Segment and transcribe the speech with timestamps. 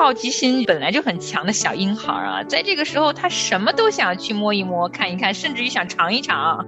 [0.00, 6.66] 好奇心本来就很强的小婴孩啊，在这个时候他什么都想去摸一摸、看一看，甚至于想尝一尝。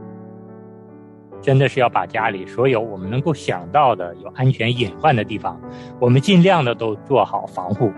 [1.40, 5.58] 真的是要把家里所有我们能够想到的有安全隐患的地方，
[5.98, 7.90] 我们尽量的都做好防护。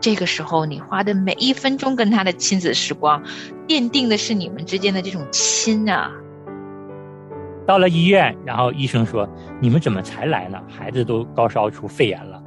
[0.00, 3.22] 这个时候，你花的每一分钟跟他的亲子时光，
[3.68, 6.10] 奠定的是你们之间的这种亲啊。
[7.64, 9.28] 到了医院，然后医生说
[9.62, 10.60] ：“你们怎么才来呢？
[10.68, 12.42] 孩子都高烧出肺炎了。”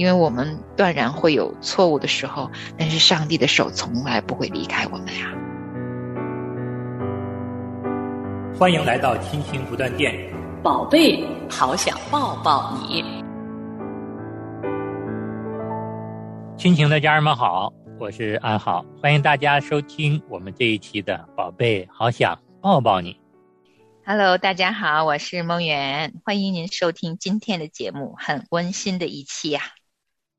[0.00, 5.30] 因为我们断然会有错误的时候，但是上帝的手从来不会离开我们呀。
[8.58, 10.14] 欢迎来到亲情不断电，
[10.62, 13.04] 宝贝，好想抱抱你。
[16.56, 23.12] 亲情的家人们好，我是安好，欢迎大家收听我们这一期的《宝贝，好想抱抱你》。
[24.06, 29.60] Hello，大家好，我是梦圆，欢迎您收听今天的节目，很温馨的一期呀。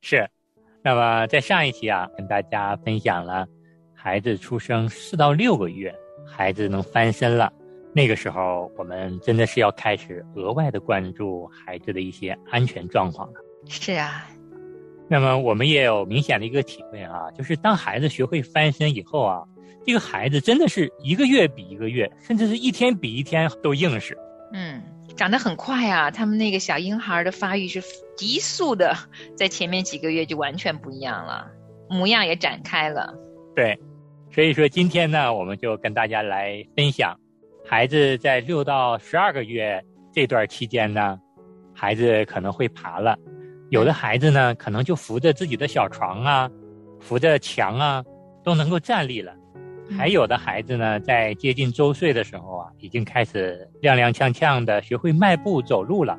[0.01, 0.27] 是，
[0.83, 3.47] 那么在上一期啊，跟大家分享了
[3.93, 5.93] 孩子出生四到六个月，
[6.27, 7.51] 孩子能翻身了。
[7.93, 13.39] 那个时候，我们真的是要开始额外的关注孩子的一些安全状况了。
[13.67, 14.27] 是啊，
[15.07, 19.43] 那么我们也有明显的一个体会啊，就是当孩子学会翻身以后啊，
[19.85, 24.17] 这个孩子真的是一个月比一个月，甚至是一天比一天都硬实。
[24.53, 24.81] 嗯，
[25.15, 27.81] 长得很快啊，他们那个小婴孩的发育是
[28.15, 28.95] 急速的，
[29.35, 31.47] 在前面几个月就完全不一样了，
[31.89, 33.13] 模样也展开了。
[33.55, 33.77] 对，
[34.33, 37.17] 所以说今天呢，我们就跟大家来分享。
[37.67, 41.19] 孩子在六到十二个月这段期间呢，
[41.73, 43.17] 孩子可能会爬了，
[43.69, 46.49] 有的孩子呢可能就扶着自己的小床啊，
[46.99, 48.03] 扶着墙啊，
[48.43, 49.33] 都能够站立了，
[49.97, 56.17] 还有的孩子呢在接近周岁的时候啊，已经开始踉踉跄跄的学会迈步走路了。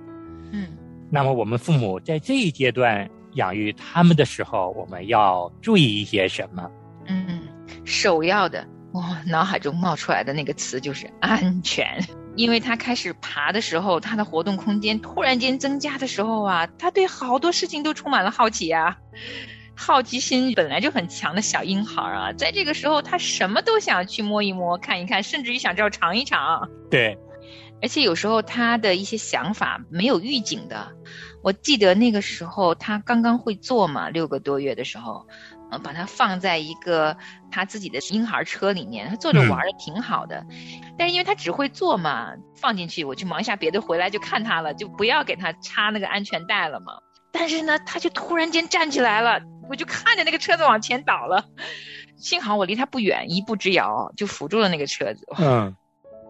[0.53, 0.69] 嗯，
[1.11, 6.71] 那么我们父母在这一阶段养育他们的时候，我们要注意一些什么？
[7.07, 7.43] 嗯，
[7.85, 8.67] 首要的。
[8.93, 11.99] 我脑海中冒出来的那个词就是安全，
[12.37, 18.99] 因为他开始爬的时候，他的活动空间突然间增加的时候啊，他对好多事情都充满了好奇啊，
[19.77, 26.69] 好奇心本来就很强的小婴孩啊，在这个时候他什么都想去摸一摸、看一看，甚至于想要尝一尝。
[26.91, 27.19] 对，
[27.81, 30.93] 而且有时候他的一些想法没有预警的，
[31.43, 35.27] 我记得那个时候他刚刚会坐嘛，六个多月的时候。
[35.83, 37.17] 把他放在一个
[37.51, 40.45] 他自己的婴孩车里面，他坐着玩的挺好的，
[40.99, 46.93] 但是因为他只会坐嘛，放进去我去忙一下别的，回来就看他了，就不要给他插那个安全带了嘛。
[47.33, 49.41] 但是呢，他就突然间站起来了，
[49.73, 51.47] 我就看着那个车子往前倒了，
[52.19, 55.27] 幸好我离他不远，一步之遥就扶住了那个车子。
[55.39, 55.75] 嗯，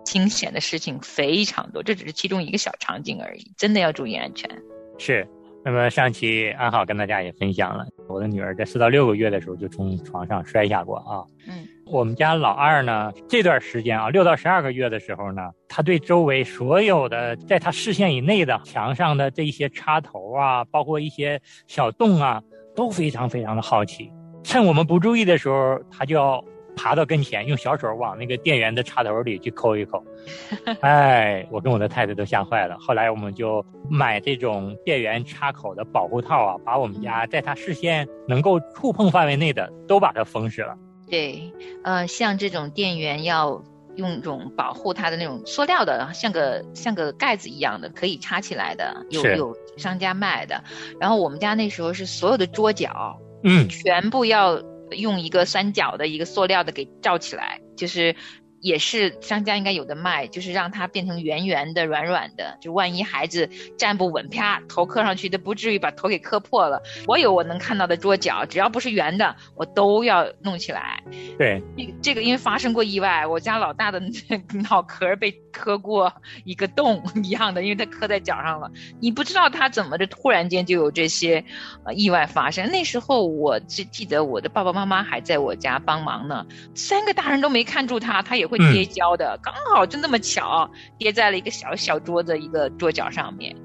[0.04, 4.48] 惊险的事情非常多，这只是其中一个小场景而已，真的要注意安全。
[4.96, 5.28] 是。
[5.64, 11.22] 那么上期安好跟大家也分享了，我的女儿在四到六个月的时候就从床上摔下过啊。
[11.46, 22.42] 嗯，我们家老二呢，这段时间啊，六到十二个月的时候呢，他对周围所有的在他视线以内的墙上的这一些插头啊，包括一些小洞啊，
[22.74, 24.10] 都非常非常的好奇。
[24.42, 26.42] 趁我们不注意的时候，他就要。
[26.74, 30.02] 爬到跟前，用小手往那个电源的插头里去抠一抠，
[30.80, 32.74] 哎，我跟我的太太都吓坏了。
[32.80, 40.74] 后来我们就买这种电源插口的保护套啊，把我们家在他视线能够触碰范围内的都把它封死了。
[41.10, 41.52] 对，
[41.84, 43.62] 呃，像这种电源要
[43.96, 50.62] 用一种保护它的那种塑料的，像个像个盖子一样的，可以插起来的，有有商家卖的。
[51.00, 54.62] 然后我们家那时候是所有的桌角，嗯，全部要。
[54.92, 58.14] 用一个三角的一个塑料的给罩起来，就是。
[58.62, 66.80] 也是商家应该有的卖，就是让它变成圆圆的、软软的，就万一孩子站不稳，啪头磕上去，都不至于把头给磕破了。
[67.08, 71.02] 我有我能看到的桌角，只要不是圆的，我都要弄起来。
[71.36, 71.60] 对，
[72.00, 74.00] 这个因为发生过意外，我家老大的
[74.70, 76.12] 脑壳被磕过
[76.44, 78.70] 一个洞一样的，因为他磕在脚上了。
[79.00, 81.44] 你不知道他怎么的，突然间就有这些
[81.84, 82.70] 呃意外发生。
[82.70, 88.51] 那时候我记记得我的爸爸妈妈还在我家帮忙呢，三个大人都没看住他，他也。
[88.52, 93.56] 会贴胶的，刚好就那么巧贴在了一个小小桌子一个桌角上面，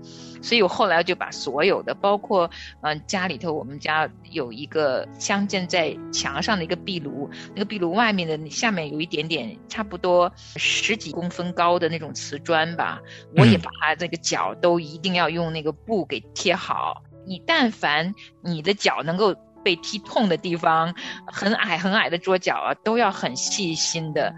[0.42, 2.50] 所以我后来就把所有的，包括
[2.82, 13.02] 嗯家里头我们家有一个镶嵌在墙上的一个壁炉，那个壁炉外面的下面有一点点差不多十几公分高的那种瓷砖吧，
[13.36, 17.04] 我也把它这个角都一定要用那个布给贴好。
[17.26, 20.96] 你但凡你的脚能够被踢痛的地方，
[21.26, 24.34] 很矮很矮的桌角啊，都要很细心的。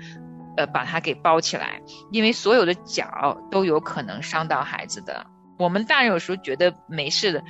[0.59, 1.79] 呃，把它给包起来，
[2.11, 5.25] 因为所有的脚都有可能伤到孩子的。
[5.57, 7.41] 我们大人有时候觉得没事的，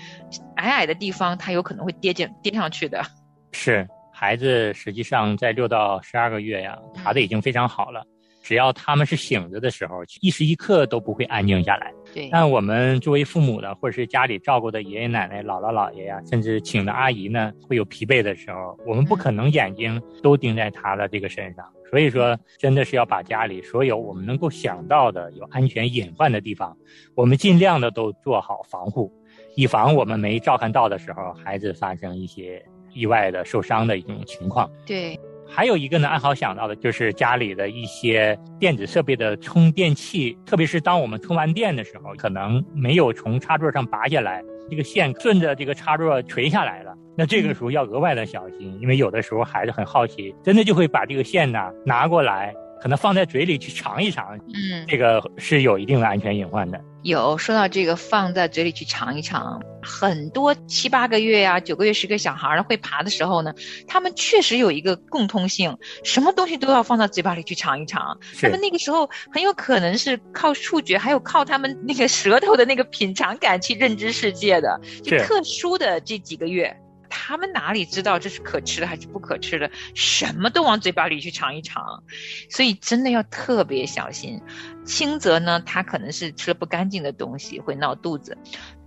[0.57, 3.03] 矮矮的地方他有可能会跌进跌上去的。
[3.51, 8.03] 是，孩子实际上在六到十二个月呀，爬的已经非常好了。
[8.49, 11.93] 只要他们是醒着的时候，一时一刻都不会安静下来。
[12.15, 21.63] 对，但我们作为父母的，或者是家里照顾的爷爷奶奶、姥姥姥爷呀，甚至请的阿姨呢，会有疲惫的时候，我们不可能眼睛都盯在他的这个身上。
[21.91, 26.75] 所以说，真的是要把家里所有我们能够想到的有安全隐患的地方，
[27.13, 29.13] 我们尽量的都做好防护，
[29.55, 34.67] 以防我们没照看到的时候，孩子发生一些意外的受伤的一种情况。
[34.87, 35.19] 对。
[35.51, 46.93] 还有一个呢，安好想到的就是家里的一些电子设备的充电器，特别是当我们充完电的时候，可能没有从插座上拔下来，这个线顺着这个插座垂下来了。
[47.17, 52.53] 那这个时候要额外的小心，因为有的时候孩子很好奇，真的就会把这个线呢拿过来。
[52.81, 56.79] 可能放在嘴里去尝一尝，嗯，这个是有一定的安全隐患的。
[57.03, 63.53] 有说到这个放在嘴里去尝一尝，很多七八个月呀、九个月、十个小孩儿会爬的时候呢，
[63.87, 68.17] 他们确实有一个共通性，什么东西都要放到嘴巴里去尝一尝。
[68.41, 76.75] 他们那个时候很有可能是靠触觉，还有靠他们那个舌头的那个品尝感去认知世界的，就特殊的这几个月。
[77.09, 79.69] 他们哪里知道这是可吃的还是不可吃的？
[79.93, 82.03] 什么都往嘴巴里去尝一尝，
[82.49, 84.41] 所以真的要特别小心。
[84.85, 88.33] 轻则呢，他可能是吃了不干净的东西会闹肚子；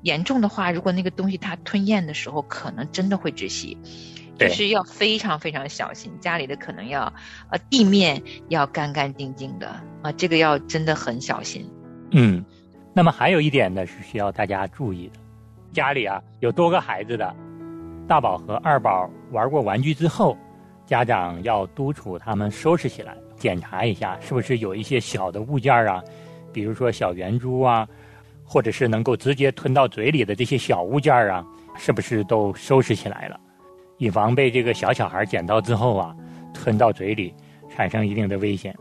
[0.02, 3.76] 严重的话，如果那个东西他吞咽的时候，可能真的会窒息。
[4.38, 7.12] 就是要非常非常小心，家里的可能要
[7.50, 9.68] 呃地面要干干净净的
[10.02, 11.70] 啊，这个要真的很小心。
[12.10, 12.44] 嗯，
[12.94, 15.20] 那么还有一点呢是需要大家注意的，
[15.72, 17.36] 家里啊有多个孩子的。
[18.12, 20.36] 大宝和二宝玩过玩具之后，
[20.84, 26.04] 家长要督促他们收拾起来，检查一下是不是有一些小的物件啊，
[26.52, 27.88] 比如说小圆珠啊，
[28.44, 31.42] 或者是能够直接吞到嘴里的这些小物件啊，
[31.74, 33.40] 是不是都收拾起来了，
[33.96, 36.14] 以防被这个小小孩捡到之后啊，
[36.52, 37.34] 吞到嘴里，
[37.70, 38.76] 产生一定的危险。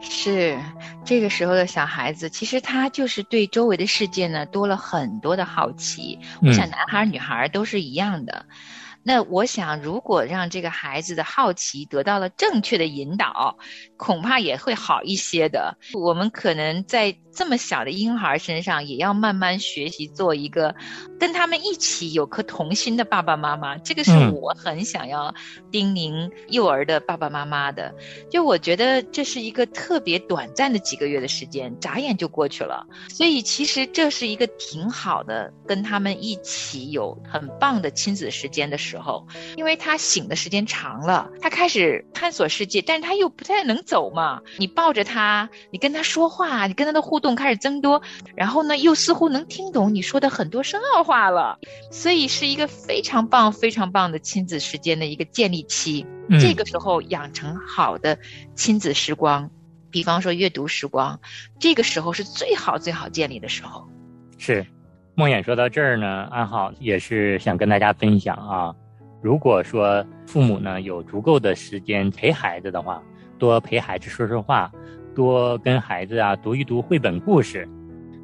[0.00, 0.58] 是
[1.04, 6.18] 这个时候的小孩子，其实他就是对周围的世界呢多了很多的好奇。
[6.42, 8.46] 我想男孩女孩都是一样的。
[9.08, 13.56] 那我想，如果让这个孩子的好奇得到了正确的引导，
[13.96, 15.74] 恐怕也会好一些的。
[15.94, 20.74] 我们可能在这么小的婴孩身上，也要慢慢学习做一个
[21.18, 23.78] 跟他们一起有颗童心的爸爸妈妈。
[23.78, 25.34] 这个是我很想要
[25.70, 27.94] 叮咛幼儿的爸爸妈妈的。
[28.30, 32.86] 就我觉得这是一个特别短暂的几个月的时间，眨眼就过去了。
[33.08, 38.97] 所以其实这是一个挺好的，跟他们一起有很棒的亲子时间的时候。
[38.98, 44.42] 时候，因为他醒的时间长了，他开始探索世界，但是他又不太能走嘛。
[44.58, 48.02] 你抱着他，你跟他说话，你跟他的互动开始增多，
[48.34, 51.58] 然后呢，又似乎能听懂你说的很多深奥话了，
[51.92, 56.04] 所以是一个非常棒、非常棒的亲子时间的一个建立期。
[56.40, 58.18] 这个时候养成好的
[58.54, 59.50] 亲子时光，
[59.90, 61.20] 比方说阅读时光，
[61.60, 63.88] 这个时候是最好最好建立的时候。
[64.36, 64.66] 是，
[65.14, 68.74] 梦魇说到这儿呢，安好也是想跟大家分享啊。
[69.20, 73.02] 如果说父母呢有足够的时间陪孩子的话，
[73.38, 74.70] 多陪孩子说说话，
[75.14, 77.68] 多跟孩子啊读一读绘本故事。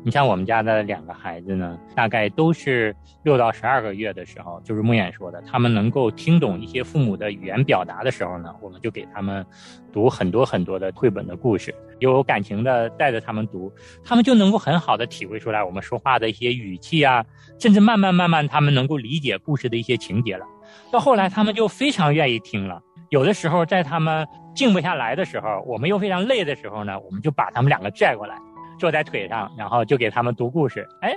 [0.04, 9.44] 你像我们家的两个孩子呢，大概都是六到十二个月的时候，就是梦魇说的，他们能够听懂一些父母的语言表达的时候呢，我们就给他们
[9.90, 13.72] 读很多很多的绘本的故事，有感情的带着他们读，
[14.04, 17.24] 他们就能够很好的体会出来我们说话的一些语气啊，
[17.58, 20.44] 甚至慢慢慢慢他们能够理解故事的一些情节了。
[20.92, 22.82] 到后来，他们就非常愿意听了。
[23.08, 28.36] 有的时候，在他们静不下来的时候，我们又非常累的时候呢，我们就把他们两个拽过来，
[28.78, 30.86] 坐在腿上，然后就给他们读故事。
[31.00, 31.14] 哎，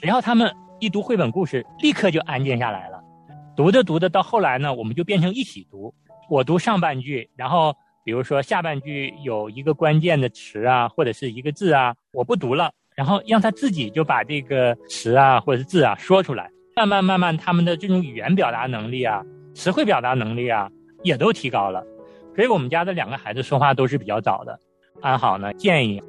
[0.00, 3.00] 只要他们一读绘本故事，立刻就安静下来了。
[3.56, 5.92] 读着读着，到后来呢，我们就变成一起读。
[6.28, 7.74] 我读上半句，然后
[8.04, 16.50] 比如说下半句有一个关键的词啊，或者是一个字啊，我不读了，然后让他自己就把这个词啊或者是字啊说出来。
[16.76, 19.22] 慢慢慢慢，他们的这种语言表达能力啊，
[19.54, 20.70] 词汇表达能力啊，
[21.02, 21.84] 也都提高了。
[22.34, 24.58] 所以我们家的两个孩子说话都是比较早的。
[25.02, 26.02] 安好呢，建议，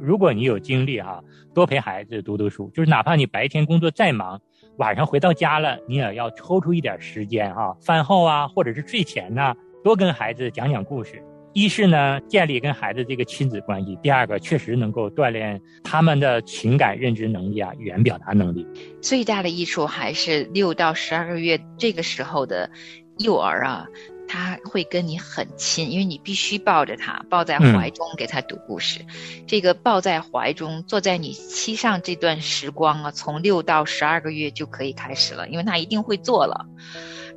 [0.00, 1.22] 如果你有精力哈，
[1.54, 4.40] 多陪孩子读读书，就是哪怕你白天工作再忙，
[4.76, 11.22] 晚上回到家了，你也要抽出一点时间哈，饭后啊，或者是睡前呢，多跟孩子讲讲故事。
[11.54, 18.64] 一是呢，建立跟孩子这个亲子关系；第二个，确实能够锻炼他们的情感认知能力啊，语言表达能力。
[19.00, 22.70] 最大的益处还是六到十二个月这个时候的
[23.18, 23.86] 幼儿啊，
[24.28, 29.00] 他会跟你很亲，因为你必须抱着他，抱在怀中给他读故事。
[29.46, 36.66] 这个抱在怀中，坐在你膝上这段时光啊，从六到十二个月就可以开始了，因为他一定会做了。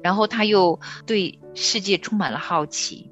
[0.04, 3.11] 然后他又对世界充满了好奇。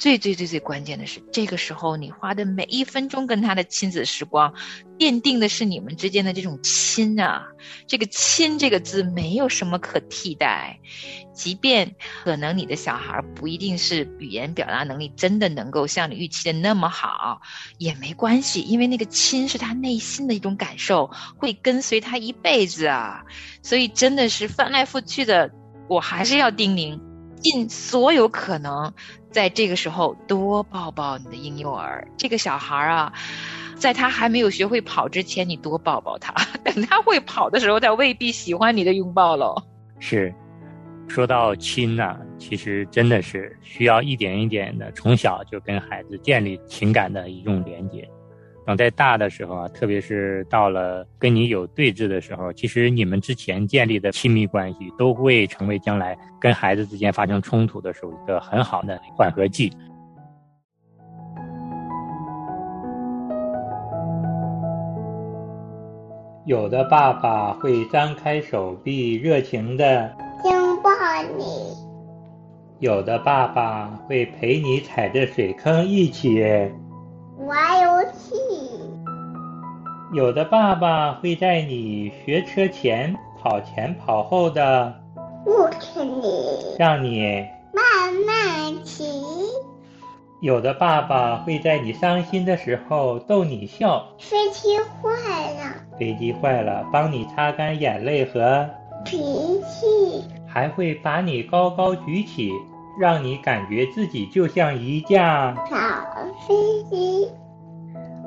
[0.00, 4.54] 最最最最关键的是，这个时候你花的每一分钟跟他的亲子时光，
[4.98, 7.46] 奠定的是你们之间的这种亲啊。
[7.86, 10.80] 这个“亲”这个字没有什么可替代，
[11.34, 17.42] 即便可能你的小孩不一定是语言表达能力真的能够像你预期的那么好，
[17.76, 23.22] 也没关系，因为那个“亲”是他内心的一种感受，会跟随他一辈子啊。
[23.62, 25.50] 所以真的是翻来覆去的，
[25.90, 26.98] 我还是要叮咛。
[27.42, 28.92] 尽所有可能，
[29.30, 32.06] 在这个时候多抱抱你的婴幼儿。
[32.16, 33.12] 这个小孩啊，
[33.76, 36.34] 在他还没有学会跑之前，你多抱抱他。
[36.64, 39.54] 等他会跑的时候，他未必喜欢你的拥抱喽。
[39.98, 40.34] 是，
[41.08, 48.08] 说到亲呢，其实真的是需要一点一点的，从小就跟孩子建立情感的一种连接。
[48.66, 59.72] 等在大的时候啊，特别是到了跟你有对峙的时候，其实你们之前建立的亲密关系都会成为将来跟孩子之间发生冲突的时候一个很好的缓和剂。
[66.46, 70.10] 有的爸爸会张开手臂，热情的
[70.44, 70.90] 拥抱
[71.36, 71.44] 你；
[72.80, 76.42] 有的爸爸会陪你踩着水坑一起。
[77.50, 78.36] 玩游戏。
[80.12, 84.94] 有的爸爸会在你学车前跑前跑后的
[85.44, 86.32] 扶持你，
[86.78, 89.02] 让你慢慢骑。
[90.40, 94.06] 有的爸爸会在你伤心的时候逗你笑。
[94.20, 98.70] 飞机坏了，飞机坏了，帮你擦干眼泪和
[99.04, 99.18] 脾
[99.62, 100.24] 气。
[100.46, 102.52] 还会把你高高举起。
[103.00, 105.76] 让你感觉自己就像一架小
[106.46, 107.26] 飞机，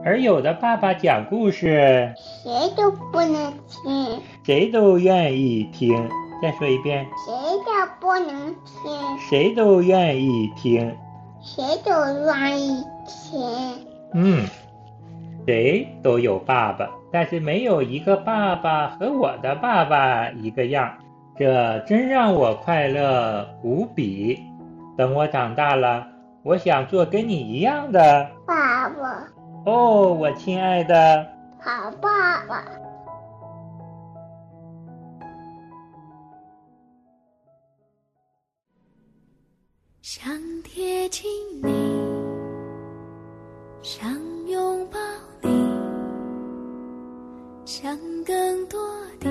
[0.04, 2.12] 而有的爸爸讲故事，
[2.44, 6.10] 谁都不能听，谁都愿意听。
[6.42, 10.92] 再说一遍，谁都不能听，谁都愿意听，
[11.40, 11.92] 谁都
[12.26, 13.40] 愿意听。
[14.16, 14.48] 嗯，
[15.46, 20.92] 谁都有爸爸，但是没有一个爸爸和我的爸爸一个样，
[21.38, 24.42] 这真让我快乐无比。
[24.98, 26.06] 等我长大了，
[26.44, 29.28] 我想做跟你一样的爸爸。
[29.66, 31.26] 哦，我亲爱的
[31.60, 32.64] 好爸爸。
[40.02, 40.32] 想
[40.64, 41.24] 贴近
[41.64, 41.72] 你，
[43.82, 44.08] 想
[44.48, 45.00] 拥抱
[45.42, 45.50] 你，
[47.66, 48.80] 想更多
[49.20, 49.30] 地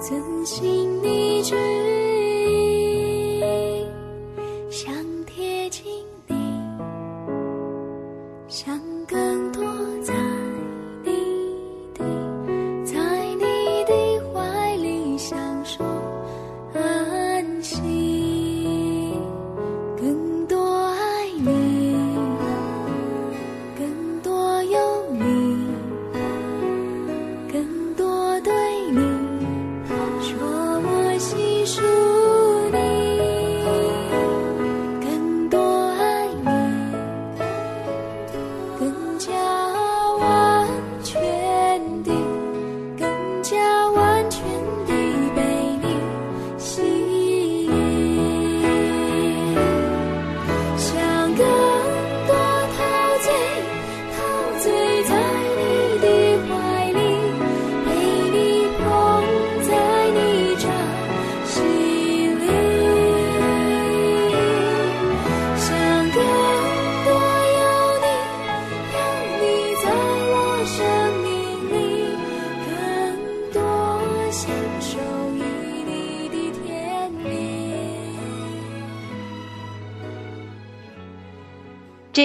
[0.00, 1.93] 遵循你指。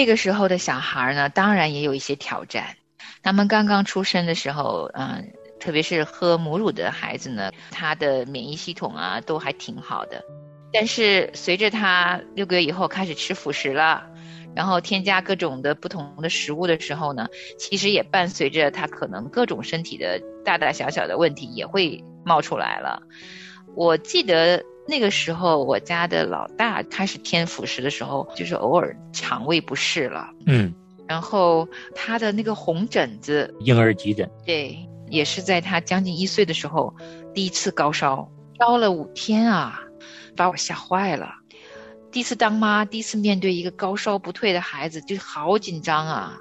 [0.00, 2.74] 这个时候的小孩呢，当然也有一些挑战。
[3.22, 5.30] 他们刚刚出生的时候，嗯，
[5.60, 10.24] 特别是喝母乳的孩子呢，他的免疫系统啊都还挺好的。
[10.72, 14.06] 但是随着他六个月以后开始吃辅食了，
[14.56, 17.28] 然后添加各种的不同的食物的时候呢，
[17.58, 23.02] 其实也伴随着他可能各种身体的大大小小的问题也会冒出来了。
[23.74, 24.64] 我记得。
[24.90, 30.74] 那个时候，我家的老大开始添辅食的时候，就是偶尔肠胃不适了，嗯，
[31.06, 34.76] 然后他的那个红疹子，婴儿急诊，对，
[35.08, 36.92] 也是在他将近一岁的时候，
[37.32, 38.28] 第一次高烧，
[38.58, 39.80] 烧了五天啊，
[40.34, 41.36] 把我吓坏了。
[42.10, 46.36] 第一次当妈，第一次面对一个高烧不退的孩子，就好紧张啊，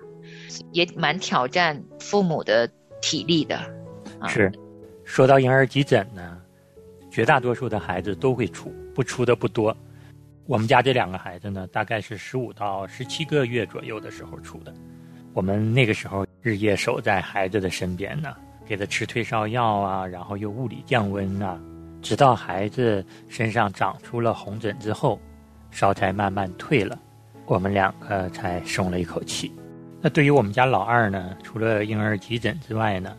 [0.71, 2.67] 也蛮挑战父母的
[2.99, 3.57] 体力的。
[4.19, 4.51] 啊是，
[5.05, 6.38] 说到婴儿急诊呢，
[7.19, 9.75] 绝大多数的孩子都会出，不出的不多。
[10.45, 14.73] 我们家这两个孩子呢，大概是十五到十七个月左右的时候出的。
[15.33, 18.33] 我们那个时候日夜守在孩子的身边呢，
[18.65, 21.59] 给他吃退烧药啊，然后又物理降温啊，
[22.01, 25.19] 直到孩子身上长出了红疹之后，
[25.71, 26.97] 烧才慢慢退了，
[27.47, 29.51] 我们两个才松了一口气。
[29.99, 33.13] 那对于我们家老二呢，除了婴儿急诊之外呢，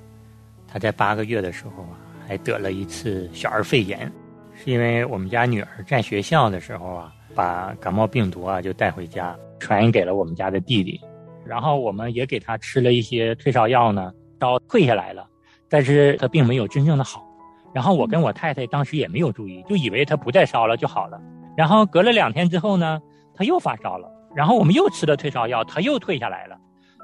[0.66, 4.08] 他在八个月的时候啊，还得了一次小儿肺炎，
[4.54, 11.00] 是因为我们家女儿在学校的时候啊，把感冒病毒啊就带回家，传染给了我们家的弟弟，
[11.44, 15.26] 然后我们也给他吃了一些退烧药呢，烧退下来了，
[15.68, 17.26] 但是他并没有真正的好。
[17.74, 21.20] 然后我跟我太太当时也没有注意，就以为他不再烧了就好了。
[21.56, 23.00] 然后隔了两天之后呢，
[23.34, 26.56] 他又发烧了，然后我们又吃了退烧药，他又退下来了。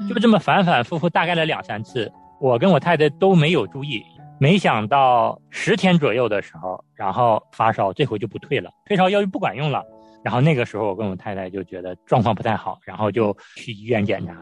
[0.08, 4.04] 就这么反反复复，大概了两三次，我跟我太太都没有注意，
[4.38, 9.82] 没想到十天左右的时候，然后发烧，这回就不退了，退烧药就不管用了。
[10.22, 14.36] 然后那个时候，我跟我太太就觉得状况不太好，然后就去医院检查。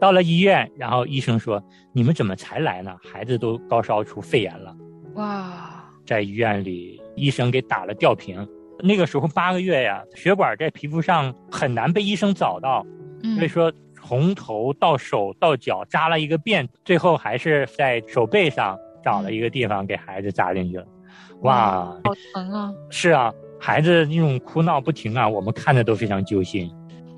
[0.00, 1.62] 到了医院，然后医生说
[1.94, 2.96] ：“你们怎么才来呢？
[3.02, 4.74] 孩子都高烧出肺炎了。”
[5.14, 8.46] 哇，在医院里，医生给打了吊瓶。
[8.80, 12.84] 那个时候八个月呀，血管在皮肤上很难被医生找到，
[13.22, 20.86] 所以嗯，说从头到手到脚扎了一个遍，最后还是在手背上找了一个地方给孩子扎进去了。
[21.42, 22.72] 哇，好疼啊！
[22.90, 26.68] 是啊，孩子那种哭闹不停啊，我们看着都非常揪心。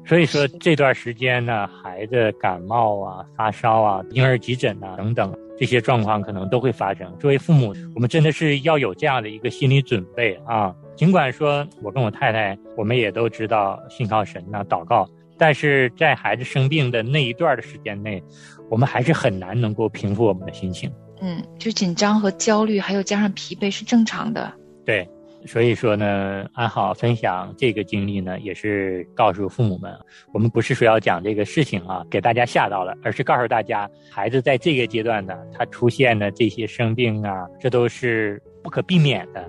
[0.05, 7.11] 所以说这段时间呢，孩子感冒啊、发烧啊、婴儿急诊啊等等这些状况可能都会发生。
[7.19, 10.75] 作为父母，我们真的是要有这样的一个心理准备啊。
[10.95, 18.23] 尽管说我跟我太太，我们也都知道信靠神呐、祷告，但是在孩子生病的那一段的时间内，
[18.69, 20.93] 我们还是很难能够平复我们的心情。
[21.21, 24.53] 嗯，就紧张和焦虑，还有加上疲惫是正常的。
[24.85, 25.09] 对，
[25.47, 29.93] 所以说呢，安好分享这个经历呢，也是告诉父母们，
[30.33, 39.45] 我们不是说要讲这个事情啊，给大家吓到了，而是告诉大家，孩子在这个阶段呢，他出现的这些生病啊，这都是不可避免的。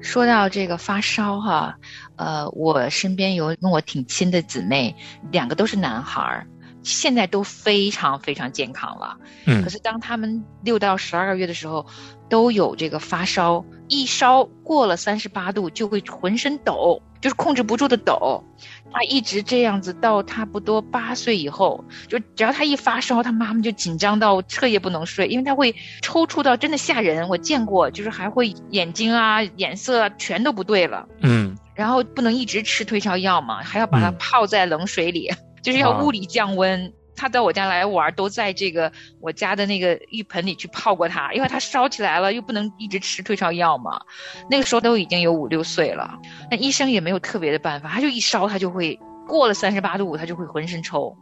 [0.00, 1.76] 说到这个发烧哈，
[2.16, 4.94] 呃，我身边有跟我挺亲的姊妹，
[5.30, 6.46] 两个都是男孩儿，
[6.82, 9.16] 现在都非常非常健康了。
[9.46, 11.86] 嗯可是当他们六到十二个月的时候，
[12.28, 18.44] 都有这个发烧，一烧过了三十八度就会浑身抖，就是控制不住的抖。
[18.92, 27.28] 他一直这样子到差不多八岁以后，就只要他一发烧，他妈妈就紧张到彻夜不能睡，因为他会抽搐到真的吓人。
[27.28, 31.06] 我见过，就是还会眼睛啊、眼色啊全都不对了。
[31.22, 35.30] 嗯然后不能一直吃退烧药嘛，还要把它嗯泡在冷水里，
[35.62, 36.92] 就是要啊物理降温。
[37.16, 44.00] 他到我家来玩，都在这个我家的那个浴盆里去泡过它，因为他烧起来了，又不能一直吃退烧药嘛。
[44.48, 46.18] 那个时候都已经有五六岁了，
[46.50, 51.14] 那医生也没有特别的办法，他就一烧他就会过了三十八度五，他就会浑身抽。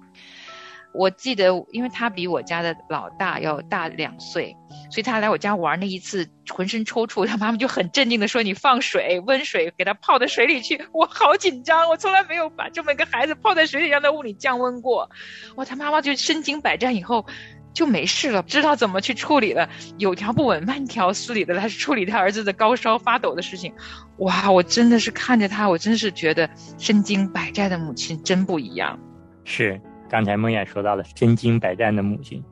[0.92, 4.56] 我记得，因为他比我家的老大要大两岁，
[4.90, 10.82] 所以他来我家玩那一次浑身抽搐，他妈妈就很镇定的说：“你放水，温水给他泡到水里去。
[10.92, 15.10] ”我好紧张，我从来没有把这么一个孩子泡在水里让他物理降温过。
[15.56, 17.26] 哇，他妈妈就身经百战以后
[17.74, 23.72] 就没事了，知道怎么去处理了，有条不紊、慢条斯理的来处理他儿子的高烧发抖的事情。
[24.16, 26.48] 哇，我真的是看着他，我真是觉得
[26.78, 28.98] 身经百战的母亲真不一样。
[29.44, 32.42] 是，刚才梦魇说到了身经百战的母亲，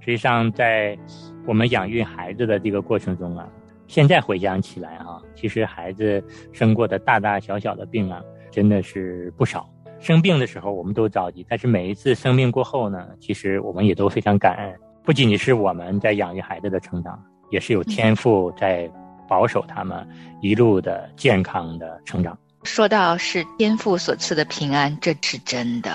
[0.00, 0.98] 实际上在
[1.46, 3.48] 我们养育孩子的这个过程中啊，
[3.86, 9.68] 现在回想起来啊，其实孩子生过的大大小小的病啊，真的是不少。
[9.98, 14.74] 生病的时候我们都着急，但是每一次生病过后呢，其实我们也都非常感恩。
[15.02, 18.90] 不仅仅是我们在养育孩子的成长，也是有天赋在
[19.28, 20.06] 保守他们
[20.42, 22.36] 一路的健康的成长。
[22.64, 25.92] 说到是天赋所赐的平安，这是真的。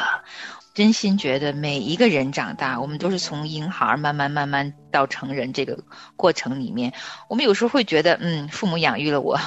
[0.73, 5.77] 真心觉得每一个人长大，我们都是从婴孩慢慢慢慢到成人这个
[6.15, 6.93] 过程里面，
[7.27, 9.39] 我们有时候会觉得，嗯，父母养育了我，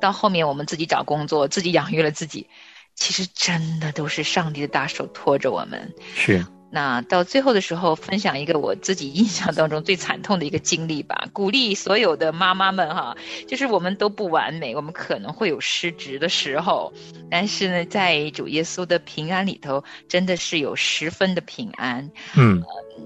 [0.00, 2.48] 到后面我们自己找工作，自己养育了自己。
[2.94, 5.94] 其实真的都是上帝的大手托着我们。
[6.14, 13.14] 是，那到最后的时候，分享一个我自己印象当中最惨痛的一个经历吧，鼓励所有的妈妈们哈，
[13.46, 16.90] 就是我们都不完美，我们可能会有失职的时候，
[17.30, 22.10] 但是呢，在主耶稣的平安里头，真的是有十分的平安。
[22.34, 22.62] 嗯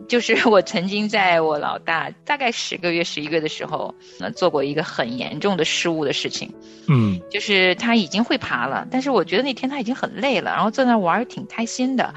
[0.08, 6.52] 就是 我曾经在我老大大概十个月、十一个月的时候，呃，做过一个很严重的失误的事情。
[6.88, 12.14] 嗯就是他已经会爬了，但是我觉得那天他已经很累了，然后在那玩儿挺开心的，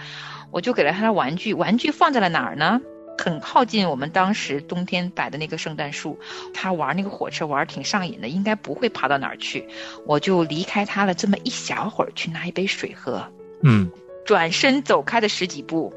[0.51, 2.81] 我就给了他的玩具，玩具放在了哪儿呢？
[3.17, 6.17] 很靠近我们当时冬天摆的那个圣诞树，
[6.53, 9.67] 他玩那个火车玩挺上瘾的，应该不会爬到哪儿去，
[10.05, 13.25] 我就离开他了这么一小会儿，去拿一杯水喝，
[13.61, 13.91] 嗯。
[14.25, 15.91] 转身走开的十几步，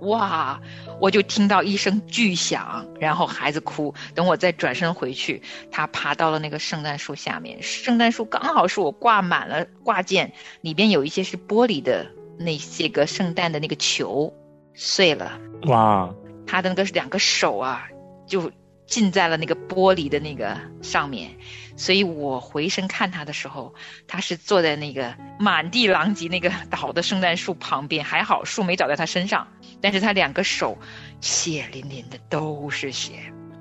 [0.00, 0.60] 哇，
[1.00, 3.94] 我就听到一声巨响，然后孩子哭。
[4.12, 5.40] 等我再转身回去，
[5.70, 12.04] 他爬到了那个圣诞树下面，圣诞树刚好是我挂满了挂件，里边有一些是玻璃的
[12.38, 14.32] 那些个圣诞的那个球
[14.74, 16.14] 碎了，哇。
[16.46, 17.88] 他的那个两个手啊
[18.26, 18.52] 就
[18.86, 21.30] 浸在了那个玻璃的那个上面，
[21.76, 23.74] 所以我回身看他的时候，
[24.06, 29.48] 他是坐在那个满地狼藉那个倒的圣诞树旁边，还好树没倒在他身上，
[29.80, 30.78] 但是他两个手
[31.20, 33.14] 血淋淋的都是血，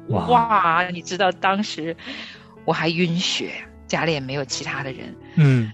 [0.10, 0.28] 哇。
[0.28, 0.88] 哇！
[0.90, 1.98] 你知道当时
[2.66, 3.50] 我还晕血，
[3.88, 5.72] 家里也没有其他的人，嗯。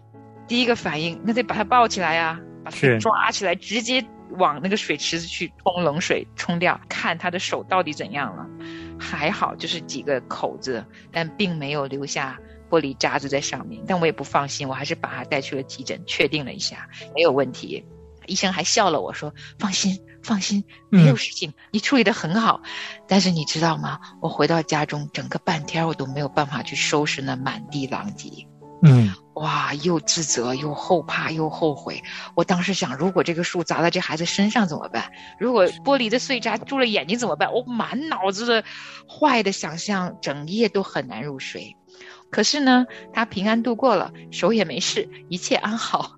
[0.48, 8.46] 第一个反应那得把他抱起来呀、把他抓起来，直接往那个水池子去冲冷水冲掉，看他的手到底怎样了。
[9.00, 13.84] 还好就是几个口子，但并没有留下玻璃渣子在上面。
[13.88, 17.84] 但我也不放心，我还是把他带去了急诊，确定了一下没有问题。
[18.28, 22.62] 医生还笑了我说：“放心，放心，没有事情，你处理得很好。”
[23.10, 24.00] 但是你知道吗？
[24.22, 28.30] 我回到家中，整个半天我都没有办法去收拾那满地狼藉。
[28.84, 32.04] 嗯哇，又自责又后怕又后悔。
[32.36, 35.12] 我当时想，如果这个树砸在这孩子身上怎么办？
[35.40, 37.54] 如果玻璃的碎渣住了眼睛怎么办？
[37.54, 38.64] 我满脑子的
[39.08, 41.78] 坏的想象，整夜都很难入睡。
[42.30, 46.14] 可是呢，他平安度过了，手也没事，一切安好。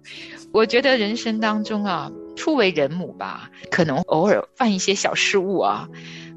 [0.52, 5.88] 我觉得人生当中啊，初为人母吧，可能偶尔犯一些小失误啊。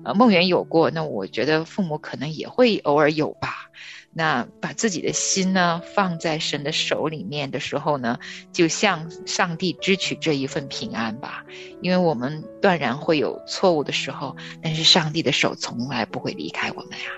[0.04, 3.70] 呃，梦圆有过，那我觉得父母可能也会偶尔有吧。
[4.18, 8.18] 那把自己的心呢放在神的手里面的时候呢，
[8.50, 11.44] 就向上帝支取这一份平安吧。
[11.82, 17.10] 因为我们断然会有错误的时候，但是上帝的手从来不会离开我们呀。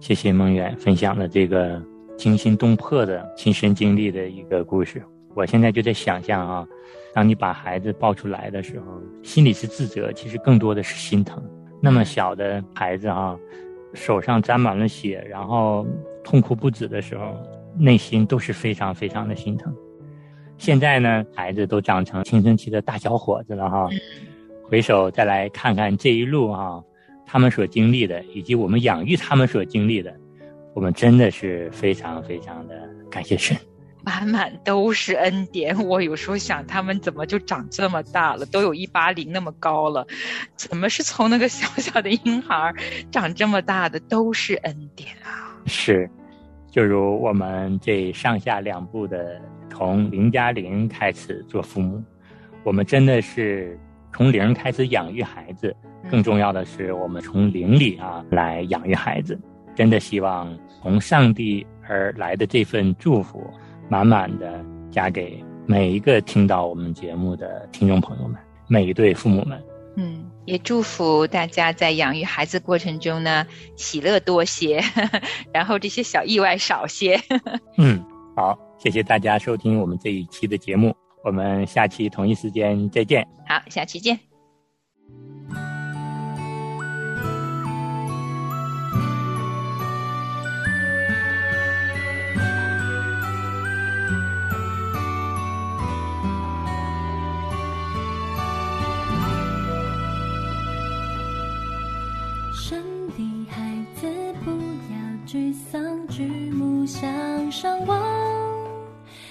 [0.00, 1.82] 谢谢梦远分享的这个
[2.16, 5.02] 惊心动魄的亲身经历的一个故事。
[5.34, 6.66] 我现在就在想象啊，
[7.14, 8.86] 当你把孩子抱出来的时候，
[9.22, 11.44] 心里是自责，其实更多的是心疼。
[11.82, 13.36] 那么小的孩子啊，
[13.92, 15.86] 手上沾满了血，然后
[16.28, 17.34] 痛哭不止的时候，
[17.74, 19.74] 内心都是非常非常的心疼。
[20.58, 23.88] 现在呢，孩子都长成青春期的大小伙子了哈，
[24.68, 26.82] 回首再来看看这一路啊，
[27.24, 30.14] 他们所经历的，以及我们养育他们所经历的，
[30.74, 32.74] 我们真的是非常非常的
[33.10, 33.56] 感谢神。
[34.04, 35.82] 满满都是恩典。
[35.86, 40.06] 我有时候想，他们怎么就长这么大了，都有一八零那么高了，
[40.56, 42.74] 怎么是从那个小小的婴孩
[43.10, 43.98] 长这么大的？
[44.00, 45.47] 都是恩典啊！
[45.68, 46.08] 是，
[46.70, 52.02] 就如我们这上下两部的，从零加零开始做父母，
[52.64, 53.78] 我们真的是
[54.12, 55.76] 从零开始养育孩子，
[56.10, 59.38] 更重要的是，我们从零里啊来养育孩子。
[59.74, 63.40] 真的希望从上帝而来的这份祝福，
[63.88, 69.62] 满满的加给每一个听到我们节目的听众朋友们，每一对父母们。
[70.00, 74.80] 嗯，也祝福大家在养育孩子过程中呢，喜乐多些，
[75.52, 77.20] 然后这些小意外少些。
[77.78, 78.00] 嗯，
[78.36, 83.26] 好，谢谢大家收听我们这一期的节目，我们下期同一时间再见。
[83.48, 84.20] 好，下期见。
[107.00, 107.96] 向上望。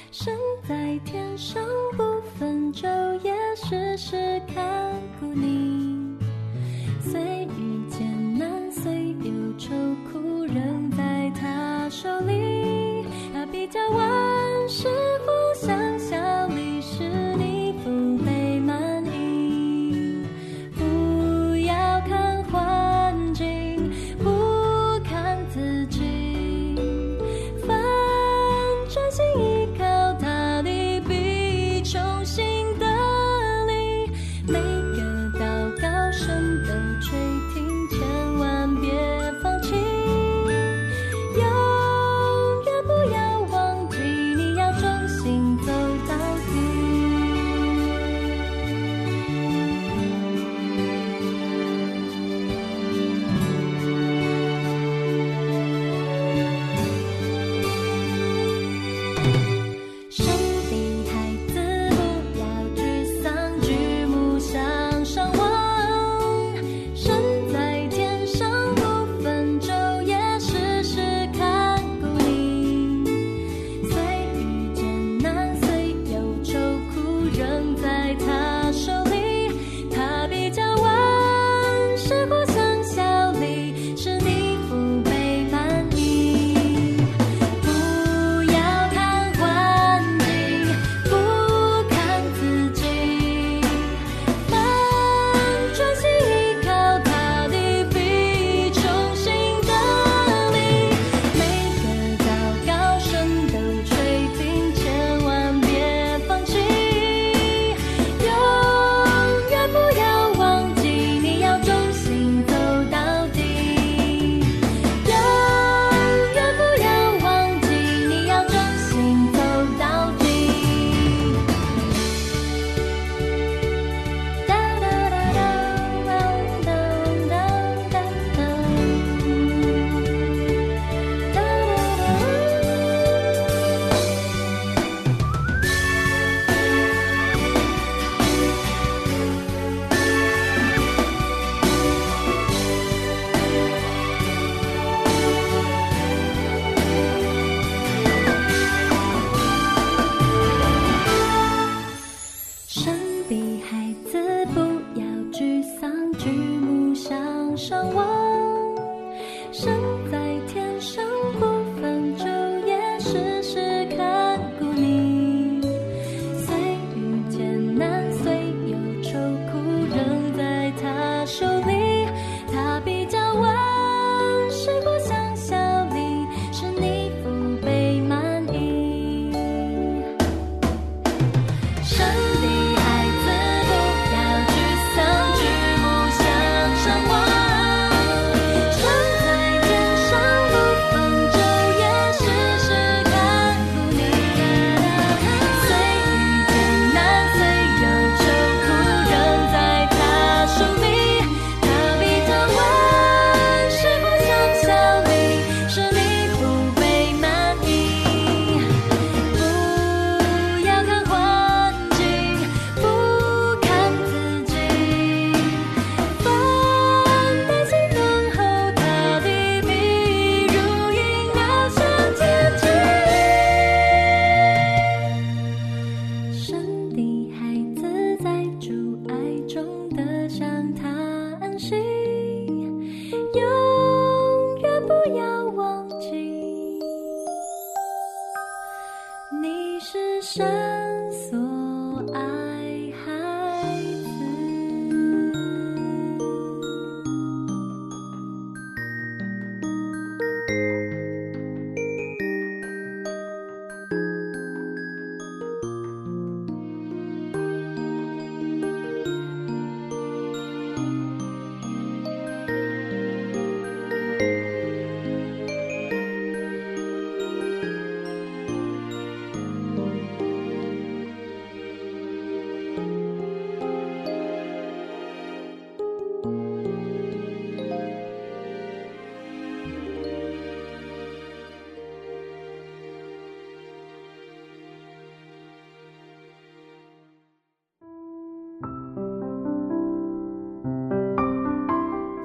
[0.10, 0.34] 身
[0.66, 1.62] 在天上
[1.98, 2.88] 不分昼
[3.24, 6.16] 夜，时时看顾你。
[7.02, 7.20] 虽
[7.60, 9.74] 遇艰难，虽有愁
[10.10, 13.06] 苦，仍在他手里。
[13.34, 14.00] 他比较我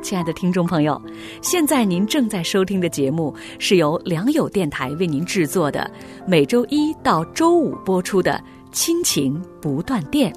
[0.03, 1.01] 亲爱的听众朋友，
[1.41, 5.91] 现在您正在收听的节目是由良友电台为您制作的，
[6.27, 8.33] 每周一到周五播出的
[8.73, 10.31] 《亲情不断电》，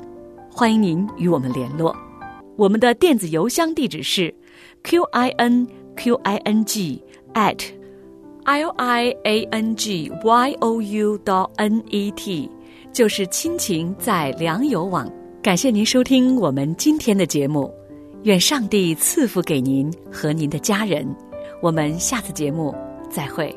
[0.58, 1.94] 欢迎您与我们联络。
[2.56, 4.34] 我们的电子邮箱地址是
[4.84, 7.60] q i n q i n g at
[8.46, 12.50] l i a n g y o u dot n e t，
[12.94, 15.12] 就是亲情在良友网。
[15.44, 17.70] 感谢您收听我们今天的节目。
[18.24, 21.06] 愿上帝赐福给您和您的家人。
[21.62, 22.74] 我们下次节目
[23.10, 23.54] 再会。